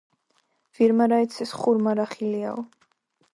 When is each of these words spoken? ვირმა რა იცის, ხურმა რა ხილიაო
ვირმა 0.77 1.07
რა 1.13 1.19
იცის, 1.25 1.51
ხურმა 1.59 1.93
რა 2.01 2.09
ხილიაო 2.15 2.65